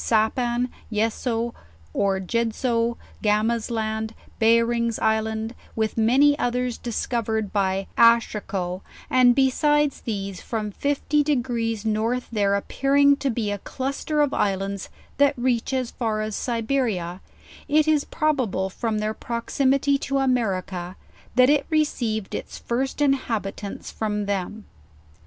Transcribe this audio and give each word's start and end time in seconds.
Sapan, 0.03 0.71
Yesso, 0.89 1.53
or 1.93 2.19
Jedso, 2.19 2.97
Gama's 3.21 3.69
Land, 3.69 4.15
Behring's 4.39 4.97
Isle, 4.97 5.49
with 5.75 5.95
many 5.95 6.35
others 6.39 6.79
discovered 6.79 7.53
by 7.53 7.85
Aschirikow, 7.99 8.81
and 9.11 9.35
be 9.35 9.51
sides 9.51 10.01
these, 10.01 10.41
from 10.41 10.71
51) 10.71 11.23
degrees 11.23 11.85
north 11.85 12.29
there 12.31 12.55
appearing 12.55 13.15
to 13.17 13.29
be 13.29 13.51
a 13.51 13.59
cluster 13.59 14.21
of 14.21 14.33
Islands 14.33 14.89
that 15.17 15.37
reach 15.37 15.71
is 15.71 15.91
far 15.91 16.21
as 16.21 16.35
Siberia, 16.35 17.21
it 17.67 17.87
is 17.87 18.03
brobable 18.03 18.71
from 18.71 18.97
their 18.97 19.13
proximity 19.13 19.99
to 19.99 20.17
America, 20.17 20.95
that 21.35 21.51
it 21.51 21.67
received 21.69 22.33
its 22.33 22.57
first 22.57 23.03
in 23.03 23.13
habitants 23.13 23.91
from 23.91 24.25
them. 24.25 24.65